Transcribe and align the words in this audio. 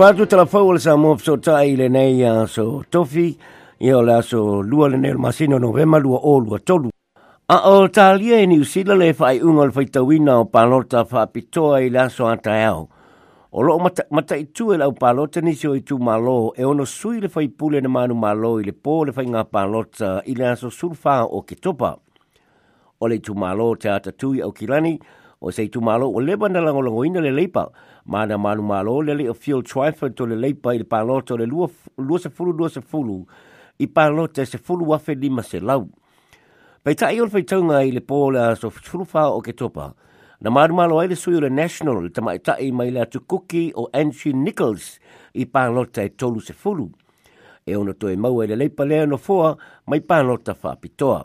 Pātu 0.00 0.24
tala 0.24 0.46
fau 0.48 0.70
le 0.72 0.80
sa 0.80 0.94
mōp 0.96 1.18
so 1.20 1.34
tā 1.44 1.58
i 1.68 1.74
le 1.76 1.84
nei 1.92 2.22
a 2.24 2.46
so 2.48 2.62
tofi, 2.88 3.24
i 3.84 3.90
o 3.92 3.98
le 4.00 4.14
a 4.14 4.22
so 4.24 4.40
lua 4.64 4.86
le 4.88 4.96
nei 4.96 5.12
masino 5.20 5.58
no 5.60 5.68
vema 5.76 5.98
lua 6.00 6.22
o 6.24 6.38
lua 6.40 6.56
tolu. 6.64 6.88
A 7.52 7.58
o 7.68 7.74
tā 7.92 8.06
lia 8.16 8.38
e 8.40 8.46
ni 8.48 8.56
usila 8.64 8.96
le 8.96 9.10
fai 9.18 9.42
unga 9.44 9.66
le 9.68 9.74
fai 9.76 9.84
tawina 9.92 10.38
o 10.40 10.46
palota 10.48 11.04
fai 11.04 11.26
pitoa 11.34 11.82
i 11.84 11.90
le 11.92 12.00
a 12.00 12.06
so 12.08 12.30
ata 12.32 12.54
au. 12.70 12.86
O 13.52 13.60
loo 13.66 13.76
mata, 13.84 14.06
mata 14.08 14.38
i 14.40 14.46
tu 14.50 14.72
e 14.72 14.80
lau 14.80 14.96
palota 14.96 15.44
ni 15.44 15.52
o 15.68 15.74
i 15.76 15.82
tu 15.84 15.98
malo 16.08 16.54
e 16.56 16.64
ono 16.64 16.84
sui 16.88 17.20
le 17.20 17.28
fai 17.28 17.50
pule 17.52 17.82
na 17.84 17.92
manu 17.92 18.16
malo 18.24 18.54
i 18.58 18.64
le 18.64 18.72
pō 18.72 19.02
le 19.04 19.12
fai 19.12 19.26
ngā 19.28 19.44
palota 19.52 20.22
i 20.24 20.32
le 20.34 20.48
a 20.48 20.56
so 20.56 20.70
sulfa 20.72 21.26
o 21.28 21.42
ke 21.42 21.60
topa. 21.60 21.92
O 23.00 23.04
le 23.12 23.20
tu 23.20 23.36
malo 23.36 23.74
te 23.76 23.92
ata 23.92 24.16
tui 24.16 24.40
au 24.40 24.52
kilani, 24.56 24.96
lani, 24.96 24.98
o 25.42 25.48
sei 25.56 25.66
tu 25.68 25.80
malo 25.80 26.06
o 26.12 26.20
leba 26.20 26.48
na 26.48 26.60
lango 26.60 26.82
lango 26.82 27.04
ina 27.04 27.20
le 27.20 27.30
leipa 27.32 27.70
ma 28.04 28.26
na 28.26 28.36
manu 28.38 28.62
malo 28.62 29.00
le 29.06 29.14
le 29.16 29.28
o 29.30 29.34
field 29.34 29.64
triumphant 29.66 30.12
to 30.16 30.26
le 30.26 30.36
leipa 30.36 30.72
i 30.74 30.78
le 30.78 30.84
paloto 30.84 31.34
le 31.36 31.46
lua, 31.48 31.66
lua 31.96 32.18
se 32.18 32.28
fulu 32.28 32.52
lua 32.52 32.68
se 32.68 32.80
fulu 32.80 33.16
i 33.80 33.86
paloto 33.88 34.44
se 34.44 34.58
fulu 34.58 34.84
wafe 34.88 35.14
lima 35.16 35.42
se 35.42 35.60
lau 35.60 35.88
pei 36.84 36.94
ta 36.94 37.08
iol 37.12 37.30
fai 37.32 37.42
taunga 37.42 37.80
i 37.80 37.90
le 37.92 38.00
pole 38.04 38.36
a 38.38 38.52
so 38.56 38.68
fulu 38.68 39.04
faa 39.08 39.32
o 39.32 39.40
ke 39.40 39.56
topa 39.56 39.88
na 40.40 40.50
manu 40.52 40.76
malo 40.76 41.00
ai 41.00 41.08
le 41.08 41.16
sui 41.16 41.40
o 41.40 41.40
le 41.40 41.48
national 41.48 42.04
le 42.04 42.10
tamai 42.12 42.36
ta 42.44 42.58
i 42.60 42.68
mai 42.70 42.90
le 42.92 43.00
atu 43.08 43.24
kuki 43.24 43.72
o 43.80 43.88
Angie 43.96 44.36
Nichols 44.36 44.98
i 45.32 45.46
paloto 45.48 46.04
e 46.04 46.10
tolu 46.20 46.44
se 46.44 46.52
fulu 46.52 46.90
e 47.64 47.76
ona 47.76 47.96
to 47.96 48.12
e 48.12 48.16
maua 48.16 48.44
i 48.44 48.52
le 48.52 48.60
leipa 48.60 48.84
lea 48.84 49.06
no 49.08 49.16
foa 49.16 49.56
mai 49.88 50.04
paloto 50.04 50.52
faa 50.54 50.76
pitoa 50.76 51.24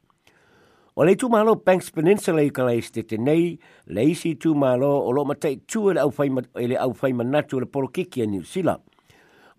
O 1.01 1.03
le 1.09 1.15
tūmalo 1.17 1.55
Banks 1.65 1.87
Peninsula 1.89 2.43
i 2.45 2.51
ka 2.53 2.61
lai 2.67 2.75
stete 2.85 3.17
nei, 3.17 3.55
le 3.89 4.03
isi 4.11 4.35
tūmalo 4.43 4.85
o 5.07 5.13
lo 5.17 5.23
matai 5.25 5.55
tūa 5.65 5.95
le 5.97 6.03
au 6.03 6.11
whaima 6.13 7.23
natu 7.25 7.57
e 7.57 7.63
le 7.63 7.65
porokiki 7.73 8.21
a 8.21 8.27
New 8.29 8.43
Zealand. 8.45 8.83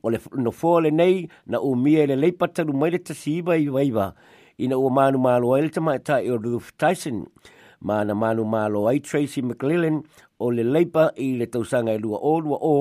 O 0.06 0.12
le 0.14 0.20
no 0.38 0.52
le 0.84 0.92
nei, 0.94 1.26
na 1.50 1.58
o 1.58 1.72
mia 1.74 2.06
le 2.06 2.14
leipataru 2.14 2.76
mai 2.78 2.90
le 2.94 2.98
tasi 3.02 3.40
iwa 3.40 3.56
i 3.58 3.66
waiwa, 3.74 4.06
i 4.62 4.70
na 4.70 4.76
o 4.78 4.86
manu 4.88 5.18
malo 5.18 5.56
ai 5.56 5.66
le 5.66 5.70
tamaita 5.74 6.20
i 6.22 6.30
o 6.30 6.36
Ruth 6.38 6.70
Tyson, 6.78 7.24
ma 7.80 8.04
na 8.04 8.14
manu 8.14 8.44
malo 8.44 8.86
ai 8.86 9.00
Tracy 9.02 9.42
McLellan 9.42 9.98
o 10.38 10.46
le 10.54 10.62
leipa 10.62 11.08
i 11.18 11.32
le 11.40 11.50
tausanga 11.50 11.90
i 11.90 11.98
e 11.98 12.04
lua 12.06 12.22
o 12.22 12.36
lua 12.38 12.62
o, 12.62 12.76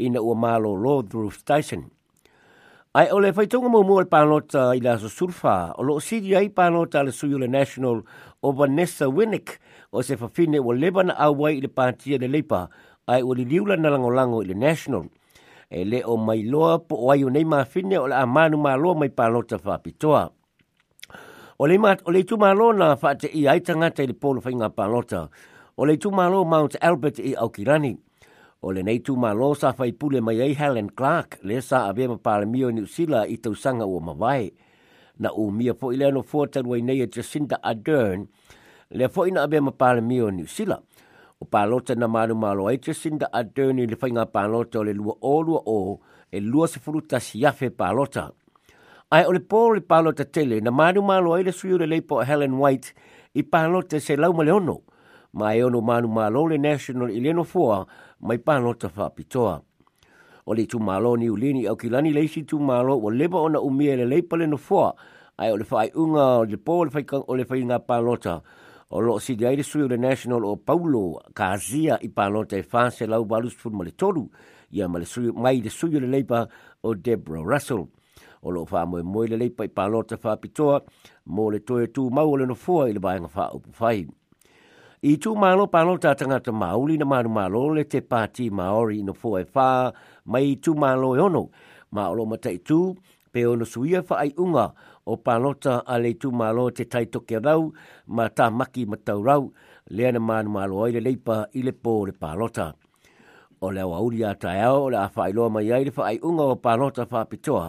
i 0.00 0.08
na 0.08 0.24
o 0.24 0.32
malo 0.34 0.72
Lord 0.72 1.12
Ruth 1.12 1.44
Tyson. 1.44 1.90
Ai 2.96 3.10
ole 3.12 3.34
fai 3.36 3.44
tonga 3.46 3.68
mo 3.68 3.82
mo 3.84 4.00
panota 4.08 4.72
i 4.74 4.80
la 4.80 4.96
surfa, 4.96 5.74
o 5.76 5.82
lo 5.84 5.98
si 6.00 6.20
di 6.24 6.32
ai 6.34 6.48
panota 6.50 7.02
le 7.04 7.12
suyo 7.12 7.36
le 7.36 7.44
national 7.46 8.00
o 8.40 8.52
Vanessa 8.56 9.04
Winnick 9.08 9.58
o 9.92 10.00
se 10.00 10.16
fafine 10.16 10.56
o 10.58 10.72
lebana 10.72 11.12
awai 11.20 11.58
i 11.60 11.60
le 11.60 11.68
pantia 11.68 12.16
le 12.16 12.28
leipa 12.32 12.64
ai 13.04 13.20
o 13.20 13.34
li 13.36 13.44
liula 13.44 13.76
na 13.76 13.90
langolango 13.92 14.40
i 14.42 14.46
le 14.48 14.54
national. 14.56 15.04
E 15.68 15.84
le 15.84 16.00
o 16.02 16.16
mai 16.16 16.46
loa 16.48 16.78
po 16.80 16.94
o 16.96 17.10
ai 17.12 17.20
o 17.28 17.28
nei 17.28 17.44
mafine 17.44 17.98
o 18.00 18.06
le 18.08 18.14
amanu 18.16 18.56
ma 18.56 18.72
loa 18.80 18.94
mai 18.96 19.10
panota 19.12 19.58
fapitoa. 19.60 20.32
O 21.60 21.66
le 21.68 21.76
mat 21.76 22.00
o 22.08 22.10
le 22.10 22.24
tu 22.24 22.38
malo 22.40 22.72
na 22.72 22.96
fa 22.96 23.12
i 23.32 23.44
ai 23.46 23.60
tanga 23.60 23.90
te 23.92 24.06
le 24.08 24.14
polo 24.16 24.40
fainga 24.40 24.70
palota. 24.72 25.28
O 25.76 25.84
le 25.84 25.98
tu 26.00 26.08
malo 26.10 26.40
Mount 26.48 26.78
Albert 26.80 27.18
i 27.20 27.34
Aukirani. 27.36 27.98
O 28.60 28.72
le 28.74 28.82
neitu 28.82 29.14
mā 29.14 29.30
lō 29.38 29.52
sa 29.54 29.70
fai 29.78 29.92
pule 29.94 30.20
mai 30.24 30.40
ei 30.42 30.54
Helen 30.58 30.88
Clark, 30.98 31.36
le 31.46 31.60
sa 31.62 31.84
a 31.88 31.92
vema 31.94 32.16
pāle 32.18 32.46
mio 32.50 32.72
ni 32.74 32.82
usila 32.82 33.22
i 33.30 33.36
tau 33.38 33.54
sanga 33.54 33.86
ua 33.86 34.00
mawai. 34.02 34.50
Na 35.22 35.30
u 35.30 35.50
mia 35.54 35.74
po 35.78 35.92
i 35.94 35.98
le 35.98 36.10
no 36.12 36.24
fōtaru 36.26 36.74
ai 36.74 36.82
nei 36.82 37.04
a 37.04 37.06
Jacinda 37.06 37.60
Ardern, 37.62 38.24
le 38.90 39.08
fo 39.08 39.28
ina 39.30 39.44
a 39.46 39.46
vema 39.46 39.70
pāle 39.70 40.02
mio 40.02 40.30
ni 40.34 40.42
usila. 40.42 40.80
O 41.38 41.46
pālota 41.46 41.94
na 41.94 42.08
mālu 42.10 42.34
mālo 42.34 42.66
ai 42.66 42.80
Jacinda 42.82 43.30
Ardern 43.32 43.78
i 43.78 43.86
le 43.86 43.94
fai 43.96 44.10
ngā 44.10 44.26
pālota 44.34 44.82
o 44.82 44.84
le 44.90 44.96
lua 44.98 45.14
o 45.20 45.36
lua 45.40 45.62
o 45.70 45.78
e 46.34 46.42
lua 46.42 46.66
se 46.68 46.82
furuta 46.82 47.22
si 47.22 47.44
afe 47.46 47.70
pālota. 47.70 48.26
Ai 49.14 49.22
o 49.24 49.32
le 49.32 49.38
pōro 49.38 49.78
le 49.78 49.86
pālota 49.86 50.24
tele, 50.26 50.58
na 50.60 50.74
mālu 50.74 51.00
mālo 51.06 51.36
ai 51.38 51.46
le 51.46 51.54
suyu 51.54 51.78
le 51.78 51.86
leipo 51.86 52.18
a 52.18 52.26
Helen 52.28 52.58
White 52.58 52.90
i 53.38 53.44
pālota 53.46 54.00
se 54.02 54.18
lauma 54.18 54.42
leono. 54.44 54.80
Mai 55.38 55.60
ono 55.62 55.80
mālu 55.84 56.08
mālo 56.10 56.46
le 56.50 56.58
National 56.58 57.12
i 57.14 57.20
le 57.22 57.32
no 57.36 57.44
fōa, 57.46 57.84
mai 58.20 58.38
pano 58.38 58.74
ta 58.74 58.88
fa 58.88 59.10
pitoa. 59.10 59.62
O 60.46 60.54
le 60.54 60.66
tu 60.66 60.80
malo 60.80 61.16
ni 61.16 61.28
ulini 61.28 61.66
au 61.66 61.76
kilani 61.76 62.12
leisi 62.12 62.42
tu 62.46 62.58
malo 62.58 62.98
o 62.98 63.10
leba 63.10 63.38
ona 63.40 63.60
umia 63.60 63.96
le 63.96 64.04
leipale 64.08 64.46
no 64.46 64.56
foa 64.56 64.94
ai 65.38 65.52
o 65.52 65.56
le 65.56 65.64
fai 65.64 65.90
unga 65.94 66.38
o 66.42 66.44
le 66.44 66.56
po 66.56 66.84
le 66.84 66.90
fai 66.90 67.04
kang 67.04 67.22
o 67.28 67.36
le 67.36 67.44
fai 67.44 67.62
ngā 67.62 67.78
palota. 67.86 68.40
O 68.90 69.00
lo 69.00 69.18
si 69.20 69.36
di 69.36 69.44
aire 69.44 69.62
sui 69.62 69.82
o 69.84 69.88
le 69.88 69.98
national 70.00 70.44
o 70.44 70.56
Paulo 70.56 71.20
ka 71.34 71.52
azia 71.54 71.98
i 72.00 72.08
palota 72.08 72.56
e 72.56 72.62
fase 72.64 73.04
lau 73.06 73.24
balus 73.28 73.54
pun 73.54 73.76
ma 73.76 73.84
le 73.84 73.92
toru 73.92 74.24
ia 74.70 74.88
ma 74.88 74.98
le 74.98 75.04
sui 75.06 75.30
mai 75.32 75.60
le 75.60 75.68
sui 75.70 75.94
o 75.96 76.00
le 76.00 76.06
leipa 76.08 76.48
o 76.82 76.94
Deborah 76.94 77.44
Russell. 77.44 77.84
O 78.42 78.50
lo 78.50 78.64
fai 78.64 78.86
moe 78.86 79.02
moe 79.02 79.26
le 79.28 79.36
leipa 79.36 79.64
i 79.68 79.70
palota 79.70 80.16
fai 80.16 80.38
pitoa 80.40 80.80
mo 81.28 81.50
le 81.50 81.60
toe 81.60 81.90
tu 81.92 82.08
mau 82.10 82.30
o 82.32 82.36
le 82.40 82.46
no 82.48 82.54
foa 82.54 82.88
i 82.88 82.96
le 82.96 83.00
bai 83.04 83.18
ngā 83.20 83.28
fai 83.28 83.50
upu 83.52 83.70
fai 83.76 84.06
i 85.02 85.16
tu 85.22 85.34
malo 85.34 85.66
palo 85.66 85.96
ta 85.96 86.14
te 86.14 86.26
mauli 86.52 86.98
na 86.98 87.04
manu 87.04 87.28
malo 87.30 87.68
le 87.74 87.84
te 87.84 88.00
pati 88.00 88.50
maori 88.50 89.02
no 89.02 89.12
fo 89.14 89.38
e 89.38 89.44
fa 89.44 89.92
mai 90.26 90.50
i 90.52 90.56
tu 90.60 90.74
malo 90.74 91.14
e 91.14 91.20
ono 91.20 91.50
ma 91.92 92.10
olo 92.10 92.24
mata 92.24 92.50
i 92.50 92.58
pe 93.32 93.44
ono 93.46 93.64
suia 93.64 94.02
fa 94.02 94.16
ai 94.16 94.32
unga 94.36 94.66
o 95.04 95.16
palota 95.16 95.82
a 95.86 95.98
le 95.98 96.14
tu 96.18 96.30
malo 96.32 96.70
te 96.72 96.84
taitoke 96.84 97.38
rau 97.38 97.72
ma 98.06 98.26
ta 98.36 98.50
maki 98.50 98.84
ma 98.90 98.96
tau 99.06 99.20
rau 99.26 99.42
le 99.96 100.02
ana 100.08 100.18
manu 100.20 100.50
malo 100.50 100.82
ai 100.84 100.92
le 100.92 101.00
leipa 101.00 101.46
i 101.52 101.60
le 101.62 101.72
po 101.72 102.04
le 102.06 102.12
palota 102.12 102.74
o 103.60 103.70
le 103.70 103.80
auri 103.82 104.22
a 104.24 104.34
tai 104.34 104.60
au 104.66 104.88
le 104.90 104.98
a 104.98 105.08
fa 105.14 105.22
ai 105.24 105.32
mai 105.54 105.70
ai 105.72 105.84
le 105.84 105.90
fa 105.92 106.02
ai 106.10 106.18
unga 106.28 106.42
o 106.52 106.56
palota 106.56 107.06
fa 107.06 107.20
pitoa 107.30 107.66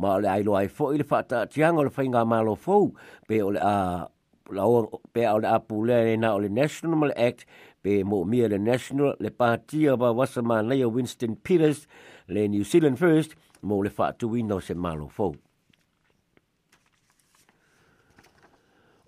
ma 0.00 0.18
le 0.20 0.28
ai 0.28 0.42
loa 0.42 0.58
ai 0.60 0.68
fo 0.68 0.92
i 0.92 0.98
le 0.98 1.04
fa 1.04 1.22
ta 1.24 1.38
tianga 1.52 1.80
o 1.80 1.84
le 1.84 1.90
fainga 1.90 2.20
malo 2.24 2.54
fo 2.54 2.78
pe 3.28 3.40
o 3.42 3.48
le 3.50 3.60
a 3.60 3.74
lawa 4.50 4.86
pe 5.12 5.24
au 5.26 5.40
a 5.44 5.58
pule 5.60 6.16
na 6.18 6.34
o 6.34 6.38
le 6.38 6.48
National 6.48 7.12
Act 7.16 7.46
pe 7.82 8.02
mo 8.02 8.24
mia 8.24 8.46
le 8.48 8.56
National 8.58 9.14
le 9.18 9.30
partia 9.30 9.96
ba 9.96 10.12
wasama 10.12 10.62
nei 10.66 10.82
o 10.84 10.88
Winston 10.88 11.36
Peters 11.42 11.86
le 12.28 12.46
New 12.48 12.62
Zealand 12.64 12.96
First 12.98 13.34
mo 13.62 13.80
le 13.82 13.90
whaatui 13.96 14.42
no 14.44 14.60
se 14.60 14.74
malo 14.74 15.08
fau. 15.08 15.34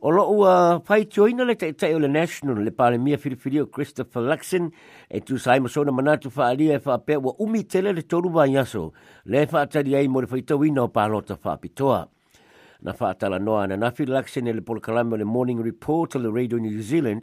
O 0.01 0.11
lo 0.11 0.23
ua 0.33 0.81
pai 0.87 1.01
le 1.47 1.55
te 1.55 1.95
o 1.95 1.99
le 1.99 2.09
National 2.09 2.63
le 2.65 2.71
pale 2.71 2.99
mia 2.99 3.17
whiriwhiri 3.17 3.61
o 3.63 3.67
Christopher 3.67 4.23
Luxon 4.23 4.71
e 5.11 5.21
tu 5.21 5.37
sai 5.39 5.61
sona 5.67 5.93
manatu 5.93 6.31
fa 6.31 6.49
alia 6.51 6.77
e 6.77 6.81
pe 7.05 7.15
ua 7.17 7.35
umi 7.41 7.65
tele 7.65 7.93
le 7.93 8.03
toru 8.03 8.31
vai 8.31 8.51
yaso 8.51 8.93
le 9.27 9.47
fa 9.47 9.61
atari 9.67 9.95
ai 9.95 10.09
mo 10.09 10.21
le 10.21 10.27
whaitawina 10.31 10.83
o 10.85 10.89
pālota 10.89 11.37
fa 11.37 11.57
pitoa. 11.57 12.09
na 12.83 12.93
whaatala 13.01 13.39
noa. 13.39 13.67
Na 13.67 13.77
nafi 13.77 14.07
lakse 14.07 14.41
ne 14.43 14.53
le 14.53 14.61
polkalame 14.61 15.17
le 15.19 15.25
Morning 15.25 15.61
Report 15.63 16.09
o 16.15 16.19
le 16.19 16.31
Radio 16.31 16.59
New 16.59 16.81
Zealand, 16.83 17.23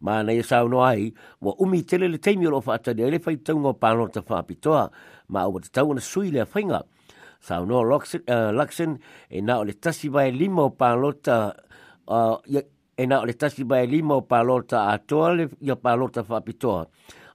ma 0.00 0.22
na 0.22 0.32
ia 0.32 0.42
sao 0.42 0.68
noa 0.68 0.90
ai, 0.90 1.12
wa 1.40 1.54
umi 1.58 1.82
tele 1.82 2.08
le 2.08 2.18
teimi 2.18 2.46
olo 2.46 2.60
whaatari 2.66 3.04
ai 3.04 3.10
le 3.10 3.20
whai 3.26 3.36
taunga 3.36 3.68
o 3.68 3.72
pano 3.74 4.08
ta 4.08 4.20
whaapitoa, 4.20 4.90
ma 5.28 5.42
awa 5.42 5.60
te 5.60 5.68
tauna 5.70 6.00
sui 6.00 6.30
le 6.30 6.42
whainga. 6.54 6.82
Sao 7.40 7.64
noa 7.64 7.82
uh, 7.82 8.50
Luxon, 8.52 8.98
e 9.30 9.40
na 9.40 9.58
o 9.58 9.62
le 9.64 9.72
tasi 9.74 10.08
vai 10.08 10.30
limo 10.32 10.64
o 10.66 10.70
pano 10.70 11.12
ta, 11.12 11.54
uh, 12.08 12.38
e 12.98 13.06
na 13.06 13.20
o 13.20 13.24
le 13.26 13.32
tasi 13.34 13.62
vai 13.62 13.86
limo 13.86 14.14
o 14.16 14.20
pano 14.22 14.60
ta 14.64 14.90
atoa 14.92 15.34
le 15.36 15.48
ia 15.60 15.76
pano 15.76 16.08
ta 16.10 16.24
whaapitoa. 16.26 16.86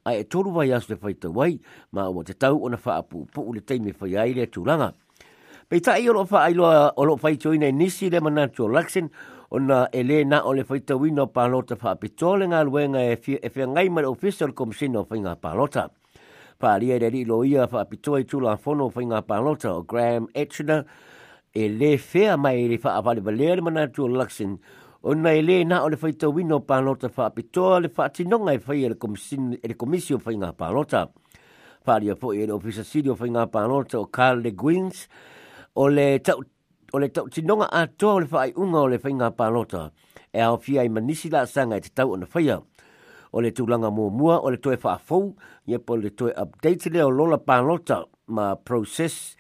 Ai 0.04 0.20
e 0.22 0.24
toru 0.26 0.52
vai 0.52 0.72
as 0.74 0.88
le 0.90 0.98
whai 1.02 1.16
wai 1.24 1.60
ma 1.92 2.04
awa 2.10 2.24
te 2.24 2.34
tau 2.34 2.64
o 2.66 2.68
na 2.68 2.78
whaapu, 2.84 3.28
po 3.32 3.52
le 3.54 3.62
time 3.62 3.94
whai 4.00 4.18
ai 4.18 4.34
le 4.34 4.48
tūranga. 4.48 4.92
Ma 4.92 5.00
Pe 5.72 5.80
ta 5.80 5.94
i 5.98 6.04
olo 6.12 6.26
fai 6.28 6.52
loa 6.54 6.92
olo 7.02 7.14
fai 7.16 7.38
tio 7.40 7.54
ina 7.56 7.68
nisi 7.72 8.10
le 8.12 8.20
mana 8.20 8.44
tio 8.56 8.66
laksin 8.68 9.06
o 9.56 9.60
na 9.68 9.78
ele 10.00 10.18
na 10.32 10.42
o 10.50 10.52
le 10.58 10.66
fai 10.70 10.82
tau 10.88 11.06
ino 11.08 11.26
palota 11.36 11.78
fa 11.82 11.94
apitole 11.96 12.44
ngā 12.52 12.60
luenga 12.68 13.00
e, 13.12 13.14
e 13.48 13.50
fia 13.54 13.68
ngai 13.72 13.88
mara 13.90 14.10
official 14.12 14.52
commission 14.52 14.98
of 15.00 15.08
fai 15.08 15.22
ngā 15.24 15.38
palota. 15.40 15.86
Pa 16.60 16.74
alia 16.76 16.98
re 17.00 17.24
lo 17.24 17.38
ia 17.48 17.70
fa 17.72 17.86
apitoe 17.86 18.26
tula 18.28 18.58
fono 18.60 18.90
fai 18.92 19.06
ngā 19.08 19.22
palota 19.24 19.72
o 19.78 19.86
Graham 19.88 20.28
Etchner 20.44 20.84
e 21.56 21.70
le 21.80 21.94
fea 21.98 22.36
mai 22.36 22.66
e 22.66 22.70
le 22.76 22.78
fa 22.78 22.98
avale 23.00 23.24
valea 23.24 23.56
le 23.56 23.62
mana 23.70 23.88
tio 23.88 24.10
laksin 24.12 24.58
o 25.08 25.16
na 25.16 25.32
ele 25.32 25.62
na 25.64 25.86
o 25.88 25.88
le 25.88 25.96
fai 25.96 26.12
fa 26.12 26.34
ino 26.44 26.60
palota 26.60 27.08
fa 27.08 27.30
apitoa 27.32 27.80
le 27.80 27.88
fa 27.88 28.10
atinonga 28.12 28.52
e 28.52 28.60
fai 28.60 28.84
e, 28.84 28.90
e 28.92 29.68
le 29.72 29.76
komisio 29.80 30.20
fai 30.20 30.36
ngā 30.36 30.52
palota. 30.52 31.08
Pa 31.86 31.96
alia 31.96 32.20
fo 32.20 32.34
e 32.34 32.44
le 32.46 32.60
ofisa 32.60 32.84
sirio 32.84 33.16
fai 33.16 33.30
ngā 33.32 33.48
palota 33.56 33.96
o 34.04 34.10
Carl 34.12 34.44
Le 34.44 34.52
Guins 34.52 35.08
ole 35.76 35.96
le 35.96 36.08
tau 36.20 36.44
o 36.94 37.00
tau 37.16 37.30
tinonga 37.32 37.66
a 37.72 37.88
toa 37.88 38.20
le 38.22 38.28
whaai 38.32 38.52
unga 38.60 38.80
o 38.84 38.88
le 38.92 38.98
whainga 39.04 39.30
pālota 39.40 39.84
e 40.34 40.44
au 40.44 40.58
fia 40.60 40.84
i 40.84 40.90
manisi 40.92 41.30
la 41.32 41.46
sanga 41.48 41.78
i 41.80 41.82
te 41.86 41.92
tau 41.96 42.12
ona 42.16 42.28
whaia. 42.34 42.60
Ole 43.32 43.48
le 43.48 43.54
tūlanga 43.56 43.88
mō 43.96 44.10
mua, 44.12 44.42
ole 44.44 44.58
le 44.58 44.60
toe 44.60 44.76
whaafou, 44.84 45.30
ia 45.66 45.80
po 45.80 45.96
le 45.96 46.12
toe 46.20 46.34
update 46.36 46.92
le 46.92 47.06
o 47.08 47.10
lola 47.16 47.38
pālota 47.40 48.02
ma 48.28 48.56
process 48.58 49.38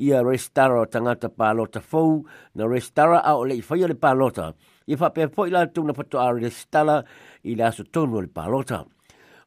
ia 0.00 0.22
restara 0.24 0.80
o 0.80 0.86
tangata 0.90 1.28
pālota 1.28 1.84
fou 1.84 2.22
na 2.56 2.64
restara 2.72 3.20
a 3.20 3.36
o 3.36 3.44
le 3.44 3.60
i 3.60 3.66
whaia 3.68 3.90
le 3.92 3.96
pālota. 4.00 4.54
Ia 4.88 4.96
whapea 4.96 5.28
poila 5.28 5.66
tūna 5.68 5.92
whatoa 5.96 6.24
a 6.30 6.40
restara 6.40 6.96
i 7.44 7.52
le 7.60 7.68
aso 7.68 7.84
tonu 7.84 8.16
o 8.16 8.24
le 8.24 8.32
pālota 8.32 8.86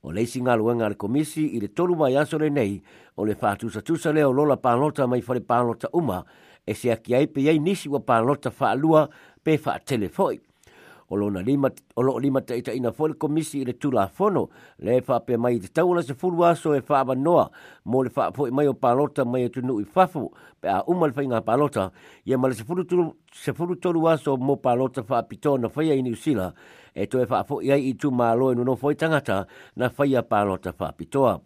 o 0.08 0.12
le 0.12 0.22
isi 0.24 0.40
ngaluenga 0.42 0.88
le 0.90 0.96
komisi 0.96 1.44
i 1.56 1.60
le 1.60 1.68
tolu 1.76 1.96
mai 2.00 2.16
aso 2.16 2.38
le 2.40 2.50
nei 2.50 2.76
o 3.20 3.26
le 3.28 3.36
fātusa 3.36 3.82
tusa 3.86 4.12
leo 4.16 4.32
lola 4.32 4.56
panota 4.58 5.08
mai 5.12 5.22
fale 5.22 5.42
panota 5.44 5.88
uma 6.00 6.22
e 6.64 6.74
se 6.80 6.88
kiai 7.04 7.28
pe 7.28 7.40
iei 7.44 7.60
nisi 7.60 7.90
panota 7.90 8.06
pānota 8.08 8.50
whaalua 8.58 9.02
pe 9.44 9.58
fa 9.58 9.74
telefoi 9.80 10.38
o 11.10 11.30
na 11.30 11.40
lima 11.42 11.70
olo 11.96 12.20
lima 12.20 12.42
te 12.42 12.58
ita 12.58 12.74
ina 12.74 12.92
fol 12.92 13.14
komisi 13.16 13.64
le 13.66 13.74
tula 13.74 14.08
fono 14.08 14.50
le 14.80 15.02
fa 15.02 15.20
pe 15.20 15.38
mai 15.38 15.60
te 15.60 15.68
tau 15.72 15.96
se 16.02 16.14
fulu 16.14 16.44
aso 16.44 16.76
e 16.76 16.82
fa 16.82 17.06
ba 17.06 17.16
noa 17.16 17.50
mo 17.86 18.04
le 18.04 18.10
fa 18.10 18.32
fo 18.32 18.44
mai 18.52 18.68
o 18.68 18.74
palota 18.74 19.24
mai 19.26 19.46
o 19.46 19.50
tunu 19.50 19.80
i 19.80 19.86
fafu 19.86 20.28
pe 20.60 20.68
a 20.68 20.84
umal 20.88 21.14
fa 21.14 21.22
inga 21.24 21.42
palota 21.42 21.92
ia 22.26 22.38
ma 22.38 22.52
se 22.52 22.64
fulu 22.64 22.84
tulu 22.84 23.14
se 23.32 23.54
fulu 23.54 23.76
tolu 23.80 24.08
aso 24.10 24.36
mo 24.38 24.58
palota 24.58 25.04
fa 25.04 25.24
pitona 25.24 25.70
fa 25.70 25.82
ia 25.84 25.96
i 25.96 26.02
niusila 26.02 26.52
e 26.94 27.08
to 27.08 27.22
e 27.22 27.26
fa 27.26 27.44
fo 27.44 27.62
ia 27.62 27.76
i 27.76 27.96
tu 27.96 28.12
malo 28.12 28.52
e 28.52 28.56
no 28.56 28.76
foi 28.76 28.94
i 28.94 28.98
tangata 28.98 29.48
na 29.76 29.90
fa 29.90 30.04
ia 30.04 30.24
palota 30.24 30.74
fa 30.74 30.92
pitoa 30.92 31.40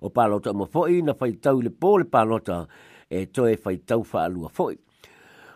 o 0.00 0.10
palota 0.10 0.52
mo 0.52 0.66
foi 0.66 1.02
na 1.02 1.14
fa 1.14 1.26
tau 1.42 1.60
le 1.60 1.70
pole 1.70 2.04
palota 2.04 2.66
e 3.10 3.26
to 3.26 3.48
e 3.50 3.56
fa 3.56 3.72
i 3.72 3.78
tau 3.82 4.04
fa 4.06 4.22
alua 4.30 4.48
fo 4.48 4.70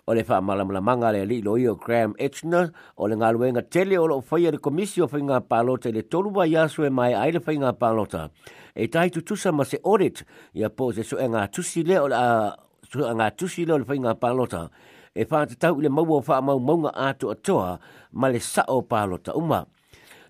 o 0.07 0.13
le 0.15 0.23
wha 0.29 0.41
malamalamanga 0.43 1.13
le 1.13 1.25
li 1.25 1.41
loio 1.43 1.77
Graham 1.77 2.13
Etchner 2.21 2.69
o 2.97 3.07
le 3.09 3.17
ngā 3.17 3.63
tele 3.71 3.97
o 3.99 4.07
lo 4.07 4.19
whaia 4.21 4.51
le 4.53 4.59
komisi 4.59 5.01
o 5.01 5.09
whainga 5.09 5.39
pālota 5.41 5.91
le 5.93 6.03
toluwa 6.03 6.45
yasu 6.47 6.85
e 6.85 6.91
mai 6.91 7.15
aile 7.15 7.41
whainga 7.41 7.73
pālota. 7.73 8.29
E 8.75 8.87
tai 8.89 9.11
tusa 9.11 9.53
ma 9.53 9.65
se 9.65 9.81
audit 9.85 10.25
ia 10.53 10.69
po 10.69 10.93
se 10.93 11.03
so 11.05 11.17
e 11.17 11.25
ngā 11.27 11.47
tusi 11.51 11.81
o 12.05 12.09
le 12.09 12.15
a 12.15 12.55
e 12.85 13.15
ngā 13.17 13.31
tusile 13.37 13.67
le 13.69 13.73
o 13.75 13.79
le 13.79 13.85
whainga 13.89 14.15
pālota. 14.21 14.69
E 15.15 15.25
whaata 15.25 15.57
tau 15.57 15.81
le 15.81 15.89
maua 15.89 16.19
o 16.21 16.25
wha 16.29 16.41
mau 16.43 16.61
maunga 16.61 16.93
ātu 16.93 17.31
atoa 17.33 17.79
ma 18.13 18.29
le 18.29 18.41
sao 18.41 18.83
pālota 18.83 19.33
uma. 19.33 19.65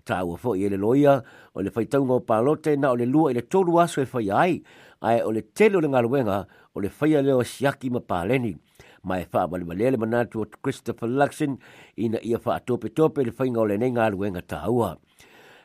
Ta 0.05 0.23
ua 0.23 0.37
fo 0.37 0.55
i 0.55 0.63
e 0.63 0.69
le 0.69 0.77
loia 0.79 1.19
o 1.53 1.59
le 1.59 1.71
whaitaunga 1.75 2.21
o 2.21 2.21
pālote 2.23 2.77
na 2.79 2.93
o 2.93 2.95
le 2.95 3.05
lua 3.09 3.31
i 3.33 3.35
le 3.35 3.41
tolu 3.47 3.79
aso 3.81 3.99
e 3.99 4.07
whai 4.07 4.29
ai 4.31 4.61
ai 5.01 5.19
o 5.25 5.33
le 5.33 5.41
telo 5.51 5.81
le 5.81 5.87
ngā 5.91 6.05
luenga 6.05 6.45
o 6.77 6.79
le 6.79 6.87
whaia 6.99 7.21
leo 7.25 7.43
siaki 7.43 7.89
ma 7.91 7.99
pāleni 7.99 8.55
mai 9.05 9.23
fa 9.29 9.45
vale 9.47 9.63
vale 9.63 9.89
le 9.91 9.97
manatu 9.97 10.45
Christopher 10.61 11.07
Luxon 11.09 11.55
ina 11.97 12.17
ia 12.21 12.39
fa 12.39 12.59
tope 12.59 12.89
tope 12.89 13.23
le 13.23 13.31
fainga 13.31 13.61
o 13.61 13.65
le 13.65 13.77
nei 13.77 13.91
ngalu 13.93 14.23
e 14.25 14.31
ngataua. 14.31 14.97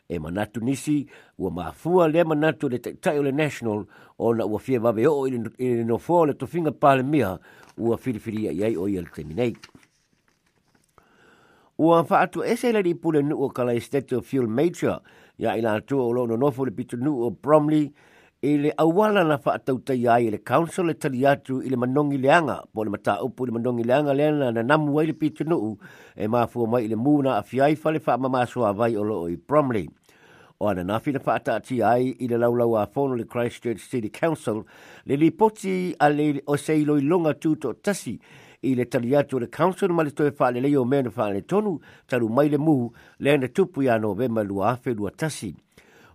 E 0.08 0.18
manatu 0.18 0.60
nisi 0.60 1.06
ua 1.38 1.50
maafua 1.50 2.08
le 2.08 2.24
manatu 2.24 2.68
le 2.68 2.78
tai 2.80 3.18
o 3.18 3.22
le 3.22 3.30
national 3.32 3.86
o 4.18 4.34
na 4.34 4.44
ua 4.44 4.58
fie 4.58 4.78
vave 4.78 5.06
o 5.08 5.26
ili 5.26 5.84
no 5.84 5.98
fua 5.98 6.26
le 6.26 6.34
tofinga 6.34 6.70
pale 6.72 7.02
mia 7.02 7.38
ua 7.78 7.96
filifiri 7.96 8.42
ia 8.46 8.52
iai 8.52 8.76
o 8.76 8.88
ia 8.88 9.02
le 9.02 9.08
teminei. 9.14 9.54
Ua 11.78 12.02
faatu 12.04 12.44
ese 12.44 12.72
le 12.72 12.82
ripu 12.82 13.12
le 13.12 13.22
nuu 13.22 13.40
o 13.44 13.48
kala 13.50 13.72
estete 13.74 14.16
o 14.16 14.20
Phil 14.20 14.46
Major 14.48 15.00
ia 15.38 15.54
ila 15.56 15.78
atua 15.80 16.02
o 16.04 16.12
lo 16.12 16.26
no 16.26 16.36
nofu 16.36 16.64
le 16.66 16.70
pitu 16.70 16.96
nuu 16.96 17.24
o 17.24 17.30
Bromley 17.30 17.92
e 18.42 18.56
le 18.56 18.70
awala 18.74 19.20
na 19.24 19.36
wha 19.44 19.52
atau 19.58 19.76
tai 19.84 20.06
ai 20.08 20.30
le 20.32 20.38
council 20.40 20.86
le 20.88 20.94
tali 20.96 21.26
atu 21.28 21.58
i 21.60 21.68
le 21.68 21.76
manongi 21.76 22.16
leanga 22.16 22.62
po 22.72 22.80
le 22.84 22.88
mata 22.90 23.18
upu 23.20 23.44
le 23.44 23.52
manongi 23.52 23.84
leanga 23.84 24.14
leana 24.16 24.48
na 24.50 24.62
namu 24.64 24.96
ai 25.00 25.10
le 25.12 25.12
pitu 25.12 25.44
nuu 25.44 25.76
e 26.16 26.24
mafua 26.26 26.64
mai 26.66 26.88
le 26.88 26.96
muna 26.96 27.36
a 27.36 27.42
fiai 27.42 27.76
fa 27.76 27.92
le 27.92 28.00
wha 28.00 28.16
mamasua 28.16 28.72
vai 28.72 28.96
o 28.96 29.04
loo 29.04 29.28
i 29.28 29.36
Bromley. 29.36 29.90
O 30.58 30.68
ana 30.72 30.82
nafi 30.84 31.12
na 31.12 31.20
wha 31.20 31.34
atati 31.36 31.82
ai 31.84 32.16
i 32.16 32.26
le 32.32 32.38
laulau 32.40 32.78
a 32.80 32.86
fono 32.86 33.14
le 33.14 33.26
Christchurch 33.28 33.80
City 33.84 34.08
Council 34.08 34.64
le 35.04 35.16
li 35.20 35.30
poti 35.32 35.94
a 36.00 36.08
le 36.08 36.40
o 36.46 36.56
seilo 36.56 36.96
i 36.96 37.02
longa 37.04 37.34
tuto 37.34 37.74
tasi 37.74 38.16
i 38.62 38.74
le 38.74 38.86
tali 38.88 39.14
atu 39.16 39.38
le 39.38 39.50
council 39.52 39.92
ma 39.92 40.02
le 40.02 40.16
toe 40.16 40.32
wha 40.32 40.48
le 40.50 40.60
leo 40.64 40.84
mena 40.86 41.12
wha 41.12 41.28
le 41.28 41.42
tonu 41.42 41.76
taru 42.08 42.30
mai 42.32 42.48
le 42.48 42.56
muu 42.56 42.88
leana 43.20 43.48
tupu 43.52 43.82
ya 43.82 43.98
novema 43.98 44.42
lua 44.42 44.72
afe 44.72 44.94
lua 44.96 45.10
tasi. 45.12 45.52
Lua 45.52 45.52
tasi 45.52 45.56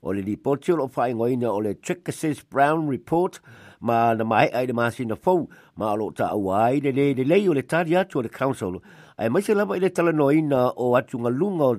o 0.06 0.12
le 0.14 0.22
lipoti 0.22 0.72
o 0.74 0.78
lo 0.78 0.88
faigoina 0.88 1.50
o 1.52 1.58
le 1.60 1.74
trickesis 1.74 2.44
brown 2.50 2.88
report 2.88 3.40
ma 3.82 4.14
na 4.14 4.24
mai 4.24 4.50
ai 4.54 4.66
le 4.68 4.74
na 5.06 5.16
fou 5.16 5.50
ma 5.78 5.92
o 5.94 5.96
loo 5.96 6.12
le 6.18 6.92
le 6.94 7.14
le 7.24 7.38
o 7.50 7.54
le 7.58 7.62
tali 7.64 7.98
atu 7.98 8.20
o 8.20 8.22
le 8.22 8.30
council 8.30 8.80
ae 9.18 9.30
maise 9.30 9.54
lava 9.58 9.74
i 9.74 9.80
le 9.80 9.90
talanoaina 9.90 10.74
o 10.78 10.94
atugaluga 10.96 11.66
o 11.66 11.78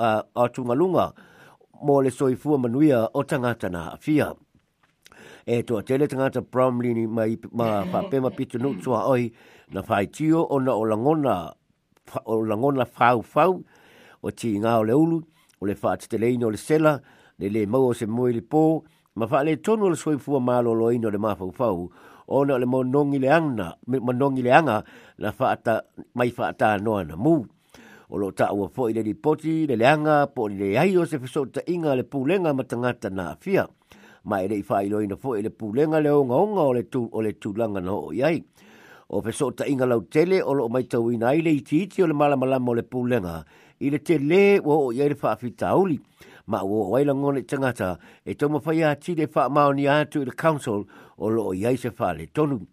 uh, 0.00 0.44
atugaluga 0.44 1.12
mo 1.84 2.00
le 2.00 2.10
soifua 2.10 2.58
manuia 2.58 3.08
o 3.12 3.22
tagata 3.22 3.68
na 3.70 3.92
afia 3.92 4.32
e 5.44 5.62
to 5.62 5.76
toʻatele 5.76 6.08
tagata 6.08 6.40
bromlini 6.40 7.06
ma 7.06 7.84
faapema 7.92 8.30
pitunuu 8.30 8.80
tuaoi 8.80 9.30
na 9.72 9.82
fai 9.82 10.06
tio 10.06 10.46
o 10.50 10.58
lagona 10.60 11.52
o 12.24 12.84
fau 12.84 13.22
fau 13.22 13.62
o 14.22 14.30
tigā 14.30 14.78
o 14.80 14.84
le 14.84 14.92
ulu 14.94 15.20
o 15.60 15.66
le 15.66 15.74
faatetelei 15.74 16.36
no 16.40 16.48
le 16.50 16.56
sela 16.56 17.00
le 17.38 17.48
le 17.54 17.66
mau 17.66 17.86
o 17.88 17.92
se 17.94 18.06
moe 18.06 18.32
le 18.32 18.40
pō, 18.40 18.82
ma 19.16 19.24
wha 19.30 19.44
le 19.44 19.56
tonu 19.64 19.88
le 19.90 19.94
soi 19.96 20.18
fua 20.18 20.40
mālo 20.40 20.74
lo 20.74 20.90
ino 20.90 21.10
le 21.10 21.18
mafau 21.18 21.52
fau, 21.52 21.90
o 22.26 22.44
na 22.44 22.58
le 22.58 22.66
monongi 22.66 23.18
le 23.18 23.28
anga, 23.30 23.76
monongi 23.86 24.42
le 24.42 24.50
anga, 24.50 24.82
na 25.18 25.32
wha 25.38 25.46
ata, 25.54 25.74
mai 26.14 26.32
wha 26.36 26.48
ata 26.48 26.76
noa 26.78 27.04
na 27.04 27.14
mū. 27.16 27.34
O 28.10 28.16
lo 28.16 28.30
ta 28.32 28.50
ua 28.54 28.68
fo 28.74 28.88
i 28.88 28.94
le 28.96 29.02
ripoti, 29.02 29.66
le 29.68 29.76
le 29.76 29.86
anga, 29.86 30.26
po 30.26 30.48
le 30.48 30.74
ai 30.82 30.96
o 30.96 31.04
se 31.04 31.18
fiso 31.22 31.44
ta 31.50 31.60
inga 31.74 31.94
le 31.94 32.02
pūlenga 32.02 32.54
matangata 32.56 33.10
na 33.10 33.32
afia, 33.34 33.66
ma 34.24 34.42
ele 34.42 34.58
i 34.58 34.64
wha 34.70 34.82
ino 35.04 35.16
fo 35.16 35.34
le 35.36 35.50
pūlenga 35.50 36.00
le 36.02 36.10
onga 36.10 36.34
onga 36.34 36.60
o 36.62 36.72
le, 36.74 36.82
tu, 36.88 37.06
langa 37.56 37.78
le 37.80 37.86
na 37.86 37.92
o 37.92 38.10
iai. 38.12 38.42
O 39.14 39.22
fiso 39.24 39.52
ta 39.54 39.64
inga 39.68 39.86
lau 39.86 40.02
tele, 40.10 40.42
o 40.42 40.52
lo 40.54 40.68
mai 40.68 40.84
tau 40.90 41.10
ina 41.12 41.32
i 41.38 41.42
le 41.42 41.52
iti 41.58 41.82
iti 41.84 42.02
o 42.02 42.06
le 42.06 42.12
malamalama 42.18 42.70
o 42.74 42.74
le 42.74 42.82
pūlenga, 42.82 43.42
i 43.80 43.90
le 43.94 44.02
te 44.02 44.18
le 44.18 44.58
o 44.64 44.88
o 44.90 44.90
iai 44.92 45.08
le 45.14 45.16
wha 45.22 45.36
ma 46.48 46.62
o 46.64 46.90
waila 46.90 47.14
ngone 47.14 47.42
tangata 47.44 47.98
e 48.24 48.34
tomo 48.34 48.58
fai 48.58 48.82
a 48.82 48.94
tide 48.96 49.28
fa 49.28 49.48
mao 49.48 49.72
ni 49.72 49.84
atu 49.86 50.24
the 50.24 50.32
council 50.32 50.88
o 51.18 51.28
lo 51.28 51.48
o 51.50 51.52
yai 51.52 51.76
se 51.76 51.90
fale 51.90 52.26
tonu. 52.26 52.66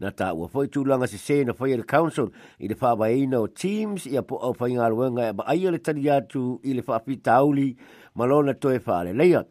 Na 0.00 0.10
ta 0.10 0.32
ua 0.34 0.48
fai 0.48 0.66
tūlanga 0.66 1.06
se 1.08 1.16
se 1.18 1.44
na 1.44 1.52
fai 1.52 1.76
the 1.76 1.84
council 1.84 2.32
i 2.60 2.66
le 2.66 2.74
fai 2.74 2.94
bai 2.96 3.26
o 3.34 3.46
teams 3.46 4.06
i 4.06 4.16
a 4.16 4.22
po 4.22 4.36
au 4.42 4.52
fai 4.52 4.74
ngā 4.74 4.90
ruenga 4.90 5.28
e 5.30 5.32
ba 5.38 5.44
aia 5.46 5.70
le 5.70 5.78
tani 5.78 6.02
atu 6.10 6.58
i 6.64 6.74
le 6.74 6.82
fai 6.82 6.98
tauli 7.14 7.18
auli 7.38 7.76
ma 8.14 8.24
lona 8.24 8.54
toe 8.54 8.78
fale 8.80 9.12
leia. 9.14 9.42
Leia 9.42 9.46